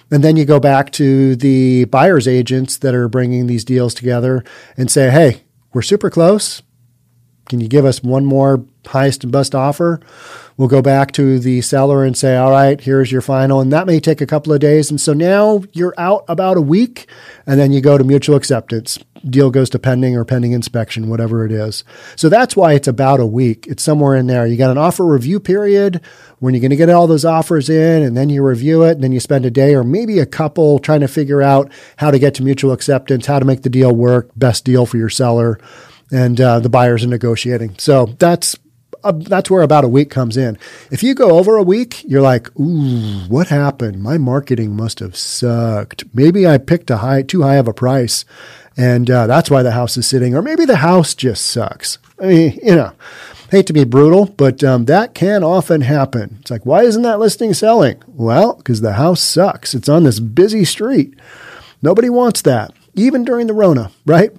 And 0.09 0.23
then 0.23 0.37
you 0.37 0.45
go 0.45 0.59
back 0.59 0.91
to 0.93 1.35
the 1.35 1.85
buyer's 1.85 2.27
agents 2.27 2.77
that 2.77 2.95
are 2.95 3.09
bringing 3.09 3.47
these 3.47 3.65
deals 3.65 3.93
together 3.93 4.43
and 4.77 4.89
say, 4.89 5.09
hey, 5.09 5.43
we're 5.73 5.81
super 5.81 6.09
close 6.09 6.61
can 7.47 7.59
you 7.59 7.67
give 7.67 7.85
us 7.85 8.03
one 8.03 8.25
more 8.25 8.63
highest 8.85 9.23
and 9.23 9.31
best 9.31 9.55
offer? 9.55 9.99
We'll 10.57 10.67
go 10.67 10.81
back 10.81 11.11
to 11.13 11.37
the 11.39 11.61
seller 11.61 12.03
and 12.03 12.17
say, 12.17 12.35
all 12.35 12.49
right, 12.49 12.81
here's 12.81 13.11
your 13.11 13.21
final. 13.21 13.61
And 13.61 13.71
that 13.71 13.85
may 13.85 13.99
take 13.99 14.21
a 14.21 14.25
couple 14.25 14.51
of 14.51 14.59
days. 14.59 14.89
And 14.89 14.99
so 14.99 15.13
now 15.13 15.63
you're 15.71 15.93
out 15.99 16.25
about 16.27 16.57
a 16.57 16.61
week 16.61 17.07
and 17.45 17.59
then 17.59 17.71
you 17.71 17.79
go 17.79 17.97
to 17.97 18.03
mutual 18.03 18.35
acceptance. 18.35 18.97
Deal 19.29 19.51
goes 19.51 19.69
to 19.71 19.79
pending 19.79 20.17
or 20.17 20.25
pending 20.25 20.53
inspection, 20.53 21.09
whatever 21.09 21.45
it 21.45 21.51
is. 21.51 21.83
So 22.15 22.27
that's 22.27 22.55
why 22.55 22.73
it's 22.73 22.87
about 22.87 23.19
a 23.19 23.25
week. 23.25 23.67
It's 23.67 23.83
somewhere 23.83 24.15
in 24.15 24.25
there. 24.25 24.47
You 24.47 24.57
got 24.57 24.71
an 24.71 24.77
offer 24.79 25.05
review 25.05 25.39
period 25.39 26.01
when 26.39 26.53
you're 26.53 26.61
going 26.61 26.71
to 26.71 26.75
get 26.75 26.89
all 26.89 27.07
those 27.07 27.25
offers 27.25 27.69
in 27.69 28.01
and 28.01 28.17
then 28.17 28.29
you 28.29 28.43
review 28.43 28.83
it 28.83 28.93
and 28.93 29.03
then 29.03 29.11
you 29.11 29.19
spend 29.19 29.45
a 29.45 29.51
day 29.51 29.75
or 29.75 29.83
maybe 29.83 30.19
a 30.19 30.25
couple 30.25 30.79
trying 30.79 31.01
to 31.01 31.07
figure 31.07 31.41
out 31.41 31.71
how 31.97 32.09
to 32.09 32.19
get 32.19 32.33
to 32.35 32.43
mutual 32.43 32.71
acceptance, 32.71 33.27
how 33.27 33.37
to 33.37 33.45
make 33.45 33.61
the 33.61 33.69
deal 33.69 33.95
work, 33.95 34.29
best 34.35 34.65
deal 34.65 34.87
for 34.87 34.97
your 34.97 35.09
seller 35.09 35.59
and 36.11 36.39
uh, 36.39 36.59
the 36.59 36.69
buyers 36.69 37.03
are 37.03 37.07
negotiating. 37.07 37.75
So 37.77 38.07
that's 38.19 38.57
uh, 39.03 39.11
that's 39.15 39.49
where 39.49 39.61
about 39.61 39.83
a 39.83 39.89
week 39.89 40.09
comes 40.09 40.37
in. 40.37 40.57
If 40.91 41.03
you 41.03 41.13
go 41.13 41.37
over 41.37 41.55
a 41.55 41.63
week, 41.63 42.03
you're 42.05 42.21
like, 42.21 42.57
"Ooh, 42.59 43.25
what 43.27 43.47
happened? 43.47 44.01
My 44.01 44.17
marketing 44.17 44.75
must 44.75 44.99
have 44.99 45.15
sucked. 45.15 46.03
Maybe 46.13 46.47
I 46.47 46.57
picked 46.57 46.89
a 46.89 46.97
high, 46.97 47.21
too 47.21 47.43
high 47.43 47.55
of 47.55 47.67
a 47.67 47.73
price, 47.73 48.25
and 48.75 49.09
uh, 49.09 49.27
that's 49.27 49.49
why 49.49 49.63
the 49.63 49.71
house 49.71 49.97
is 49.97 50.07
sitting. 50.07 50.35
Or 50.35 50.41
maybe 50.41 50.65
the 50.65 50.77
house 50.77 51.13
just 51.13 51.45
sucks. 51.45 51.97
I 52.19 52.25
mean, 52.27 52.59
you 52.63 52.75
know." 52.75 52.93
Hate 53.49 53.65
to 53.67 53.73
be 53.73 53.85
brutal, 53.85 54.25
but 54.25 54.61
um, 54.61 54.85
that 54.85 55.13
can 55.13 55.41
often 55.41 55.79
happen. 55.79 56.35
It's 56.41 56.51
like, 56.51 56.65
why 56.65 56.83
isn't 56.83 57.03
that 57.03 57.17
listing 57.17 57.53
selling? 57.53 58.03
Well, 58.05 58.55
because 58.55 58.81
the 58.81 58.95
house 58.95 59.21
sucks. 59.21 59.73
It's 59.73 59.87
on 59.87 60.03
this 60.03 60.19
busy 60.19 60.65
street. 60.65 61.17
Nobody 61.81 62.09
wants 62.09 62.41
that, 62.41 62.73
even 62.93 63.23
during 63.23 63.47
the 63.47 63.53
Rona, 63.53 63.91
right? 64.05 64.31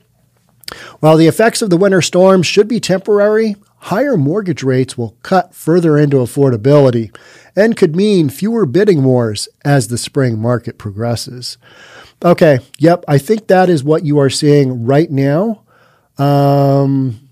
While 1.01 1.17
the 1.17 1.27
effects 1.27 1.63
of 1.63 1.71
the 1.71 1.77
winter 1.77 2.03
storm 2.03 2.43
should 2.43 2.69
be 2.69 2.81
temporary, 2.81 3.57
higher 3.79 4.17
mortgage 4.17 4.63
rates 4.63 4.99
will 4.99 5.17
cut 5.23 5.55
further 5.55 5.97
into 5.97 6.17
affordability 6.17 7.15
and 7.57 7.77
could 7.77 7.97
mean 7.97 8.29
fewer 8.29 8.67
bidding 8.67 9.05
wars 9.05 9.49
as 9.65 9.89
the 9.89 9.99
spring 9.99 10.39
market 10.39 10.79
progresses. 10.79 11.59
Okay. 12.25 12.59
Yep. 12.79 13.05
I 13.09 13.19
think 13.19 13.47
that 13.47 13.71
is 13.71 13.85
what 13.85 14.05
you 14.05 14.19
are 14.19 14.31
seeing 14.31 14.85
right 14.85 15.11
now. 15.11 15.63
Um, 16.19 17.29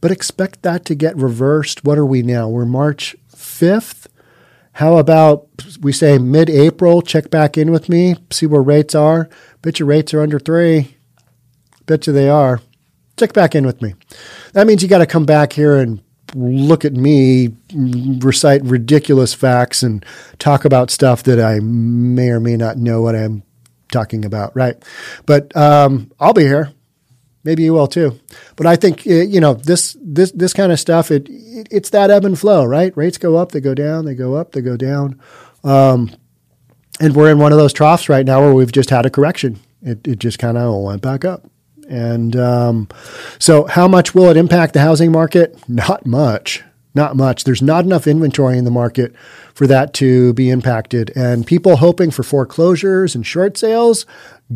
but 0.00 0.10
expect 0.10 0.62
that 0.62 0.84
to 0.86 0.94
get 0.94 1.16
reversed. 1.16 1.84
What 1.84 1.98
are 1.98 2.06
we 2.06 2.22
now? 2.22 2.48
We're 2.48 2.64
March 2.64 3.16
5th. 3.34 4.06
How 4.72 4.98
about 4.98 5.48
we 5.80 5.92
say 5.92 6.18
mid 6.18 6.50
April? 6.50 7.00
Check 7.00 7.30
back 7.30 7.56
in 7.56 7.70
with 7.70 7.88
me, 7.88 8.16
see 8.30 8.44
where 8.44 8.62
rates 8.62 8.94
are. 8.94 9.28
Bet 9.62 9.78
your 9.78 9.88
rates 9.88 10.12
are 10.12 10.20
under 10.20 10.38
three. 10.38 10.95
Bet 11.86 12.06
you 12.06 12.12
they 12.12 12.28
are. 12.28 12.60
Check 13.16 13.32
back 13.32 13.54
in 13.54 13.64
with 13.64 13.80
me. 13.80 13.94
That 14.52 14.66
means 14.66 14.82
you 14.82 14.88
got 14.88 14.98
to 14.98 15.06
come 15.06 15.24
back 15.24 15.52
here 15.52 15.76
and 15.76 16.02
look 16.34 16.84
at 16.84 16.92
me 16.92 17.50
recite 17.72 18.62
ridiculous 18.64 19.32
facts 19.32 19.82
and 19.82 20.04
talk 20.38 20.64
about 20.64 20.90
stuff 20.90 21.22
that 21.22 21.40
I 21.40 21.60
may 21.60 22.28
or 22.30 22.40
may 22.40 22.56
not 22.56 22.76
know 22.76 23.00
what 23.00 23.14
I'm 23.14 23.42
talking 23.92 24.24
about, 24.24 24.54
right? 24.56 24.76
But 25.24 25.56
um, 25.56 26.10
I'll 26.18 26.32
be 26.32 26.42
here. 26.42 26.72
Maybe 27.44 27.62
you 27.62 27.74
will 27.74 27.86
too. 27.86 28.18
But 28.56 28.66
I 28.66 28.74
think 28.74 29.06
uh, 29.06 29.14
you 29.14 29.40
know 29.40 29.54
this 29.54 29.96
this 30.02 30.32
this 30.32 30.52
kind 30.52 30.72
of 30.72 30.80
stuff. 30.80 31.12
It, 31.12 31.28
it, 31.28 31.68
it's 31.70 31.90
that 31.90 32.10
ebb 32.10 32.24
and 32.24 32.38
flow, 32.38 32.64
right? 32.64 32.94
Rates 32.96 33.18
go 33.18 33.36
up, 33.36 33.52
they 33.52 33.60
go 33.60 33.72
down, 33.72 34.04
they 34.04 34.16
go 34.16 34.34
up, 34.34 34.50
they 34.50 34.60
go 34.60 34.76
down, 34.76 35.20
um, 35.62 36.10
and 36.98 37.14
we're 37.14 37.30
in 37.30 37.38
one 37.38 37.52
of 37.52 37.58
those 37.58 37.72
troughs 37.72 38.08
right 38.08 38.26
now 38.26 38.40
where 38.40 38.52
we've 38.52 38.72
just 38.72 38.90
had 38.90 39.06
a 39.06 39.10
correction. 39.10 39.60
It 39.80 40.04
it 40.08 40.18
just 40.18 40.40
kind 40.40 40.58
of 40.58 40.82
went 40.82 41.02
back 41.02 41.24
up. 41.24 41.48
And 41.88 42.36
um, 42.36 42.88
so, 43.38 43.64
how 43.64 43.88
much 43.88 44.14
will 44.14 44.30
it 44.30 44.36
impact 44.36 44.72
the 44.74 44.80
housing 44.80 45.12
market? 45.12 45.56
Not 45.68 46.06
much. 46.06 46.62
Not 46.94 47.14
much. 47.14 47.44
There's 47.44 47.60
not 47.60 47.84
enough 47.84 48.06
inventory 48.06 48.56
in 48.56 48.64
the 48.64 48.70
market 48.70 49.14
for 49.52 49.66
that 49.66 49.92
to 49.94 50.32
be 50.32 50.48
impacted. 50.48 51.12
And 51.14 51.46
people 51.46 51.76
hoping 51.76 52.10
for 52.10 52.22
foreclosures 52.22 53.14
and 53.14 53.26
short 53.26 53.58
sales, 53.58 54.06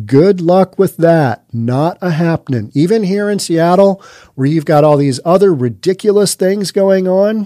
good 0.07 0.41
luck 0.41 0.79
with 0.79 0.97
that. 0.97 1.43
Not 1.53 1.99
a 2.01 2.09
happening. 2.09 2.71
Even 2.73 3.03
here 3.03 3.29
in 3.29 3.37
Seattle, 3.37 4.03
where 4.33 4.47
you've 4.47 4.65
got 4.65 4.83
all 4.83 4.97
these 4.97 5.19
other 5.23 5.53
ridiculous 5.53 6.33
things 6.33 6.71
going 6.71 7.07
on, 7.07 7.45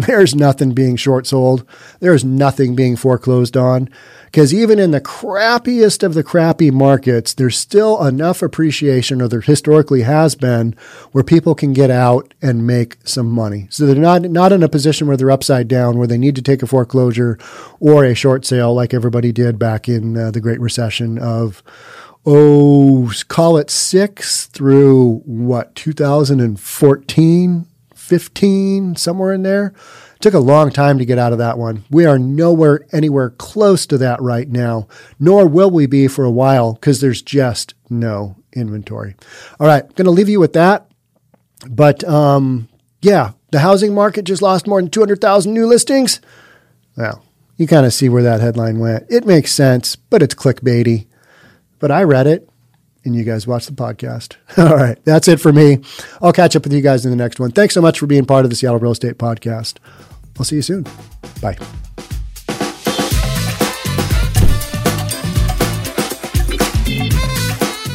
there's 0.06 0.34
nothing 0.34 0.72
being 0.72 0.96
short 0.96 1.26
sold. 1.26 1.64
There's 2.00 2.24
nothing 2.24 2.74
being 2.74 2.96
foreclosed 2.96 3.56
on. 3.56 3.88
Because 4.26 4.54
even 4.54 4.78
in 4.78 4.92
the 4.92 5.00
crappiest 5.00 6.04
of 6.04 6.14
the 6.14 6.22
crappy 6.22 6.70
markets, 6.70 7.34
there's 7.34 7.58
still 7.58 8.06
enough 8.06 8.42
appreciation, 8.42 9.20
or 9.20 9.26
there 9.26 9.40
historically 9.40 10.02
has 10.02 10.36
been, 10.36 10.76
where 11.10 11.24
people 11.24 11.56
can 11.56 11.72
get 11.72 11.90
out 11.90 12.32
and 12.40 12.64
make 12.64 12.96
some 13.02 13.28
money. 13.28 13.66
So 13.70 13.86
they're 13.86 13.96
not, 13.96 14.22
not 14.22 14.52
in 14.52 14.62
a 14.62 14.68
position 14.68 15.08
where 15.08 15.16
they're 15.16 15.32
upside 15.32 15.66
down, 15.66 15.98
where 15.98 16.06
they 16.06 16.16
need 16.16 16.36
to 16.36 16.42
take 16.42 16.62
a 16.62 16.68
foreclosure 16.68 17.38
or 17.80 18.04
a 18.04 18.14
short 18.14 18.46
sale 18.46 18.72
like 18.72 18.94
everybody 18.94 19.32
did 19.32 19.58
back 19.58 19.88
in 19.88 20.16
uh, 20.16 20.30
the 20.30 20.40
Great 20.40 20.60
Recession 20.60 21.18
of, 21.18 21.64
oh, 22.24 23.10
call 23.26 23.56
it 23.56 23.68
six 23.68 24.46
through 24.46 25.22
what, 25.24 25.74
2014? 25.74 27.66
15, 28.10 28.96
somewhere 28.96 29.32
in 29.32 29.44
there. 29.44 29.72
Took 30.18 30.34
a 30.34 30.40
long 30.40 30.70
time 30.70 30.98
to 30.98 31.04
get 31.04 31.16
out 31.16 31.32
of 31.32 31.38
that 31.38 31.56
one. 31.56 31.84
We 31.90 32.06
are 32.06 32.18
nowhere 32.18 32.84
anywhere 32.92 33.30
close 33.30 33.86
to 33.86 33.98
that 33.98 34.20
right 34.20 34.48
now, 34.48 34.88
nor 35.20 35.46
will 35.46 35.70
we 35.70 35.86
be 35.86 36.08
for 36.08 36.24
a 36.24 36.30
while 36.30 36.74
because 36.74 37.00
there's 37.00 37.22
just 37.22 37.74
no 37.88 38.36
inventory. 38.52 39.14
All 39.60 39.66
right, 39.66 39.86
going 39.94 40.06
to 40.06 40.10
leave 40.10 40.28
you 40.28 40.40
with 40.40 40.54
that. 40.54 40.90
But 41.68 42.02
um, 42.04 42.68
yeah, 43.00 43.32
the 43.52 43.60
housing 43.60 43.94
market 43.94 44.24
just 44.24 44.42
lost 44.42 44.66
more 44.66 44.82
than 44.82 44.90
200,000 44.90 45.54
new 45.54 45.66
listings. 45.66 46.20
Well, 46.96 47.24
you 47.56 47.68
kind 47.68 47.86
of 47.86 47.94
see 47.94 48.08
where 48.08 48.24
that 48.24 48.40
headline 48.40 48.80
went. 48.80 49.06
It 49.08 49.24
makes 49.24 49.52
sense, 49.52 49.94
but 49.94 50.20
it's 50.20 50.34
clickbaity. 50.34 51.06
But 51.78 51.92
I 51.92 52.02
read 52.02 52.26
it 52.26 52.48
and 53.04 53.14
you 53.16 53.24
guys 53.24 53.46
watch 53.46 53.66
the 53.66 53.72
podcast. 53.72 54.36
All 54.58 54.76
right. 54.76 54.98
That's 55.04 55.28
it 55.28 55.40
for 55.40 55.52
me. 55.52 55.78
I'll 56.20 56.32
catch 56.32 56.54
up 56.56 56.64
with 56.64 56.72
you 56.72 56.80
guys 56.80 57.04
in 57.04 57.10
the 57.10 57.16
next 57.16 57.40
one. 57.40 57.50
Thanks 57.50 57.74
so 57.74 57.80
much 57.80 57.98
for 57.98 58.06
being 58.06 58.24
part 58.26 58.44
of 58.44 58.50
the 58.50 58.56
Seattle 58.56 58.78
Real 58.78 58.92
Estate 58.92 59.18
Podcast. 59.18 59.76
I'll 60.38 60.44
see 60.44 60.56
you 60.56 60.62
soon. 60.62 60.84
Bye. 61.40 61.56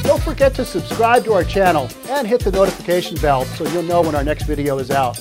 Don't 0.03 0.21
forget 0.21 0.53
to 0.55 0.65
subscribe 0.65 1.23
to 1.25 1.33
our 1.33 1.43
channel 1.43 1.89
and 2.09 2.27
hit 2.27 2.41
the 2.41 2.51
notification 2.51 3.17
bell 3.17 3.45
so 3.45 3.67
you'll 3.69 3.83
know 3.83 4.01
when 4.01 4.15
our 4.15 4.23
next 4.23 4.43
video 4.43 4.77
is 4.77 4.91
out. 4.91 5.19